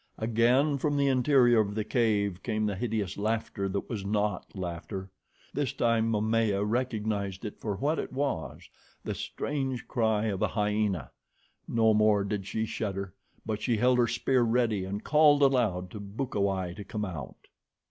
Again, 0.17 0.79
from 0.79 0.97
the 0.97 1.05
interior 1.05 1.59
of 1.59 1.75
the 1.75 1.83
cave 1.83 2.41
came 2.41 2.65
the 2.65 2.73
hideous 2.75 3.19
laughter 3.19 3.69
that 3.69 3.87
was 3.87 4.03
not 4.03 4.55
laughter. 4.57 5.11
This 5.53 5.73
time 5.73 6.09
Momaya 6.09 6.63
recognized 6.65 7.45
it 7.45 7.59
for 7.59 7.75
what 7.75 7.99
it 7.99 8.11
was, 8.11 8.67
the 9.03 9.13
strange 9.13 9.87
cry 9.87 10.23
of 10.25 10.41
a 10.41 10.47
hyena. 10.47 11.11
No 11.67 11.93
more 11.93 12.23
did 12.23 12.47
she 12.47 12.65
shudder, 12.65 13.13
but 13.45 13.61
she 13.61 13.77
held 13.77 13.99
her 13.99 14.07
spear 14.07 14.41
ready 14.41 14.85
and 14.85 15.03
called 15.03 15.43
aloud 15.43 15.91
to 15.91 15.99
Bukawai 15.99 16.73
to 16.77 16.83
come 16.83 17.05
out. 17.05 17.47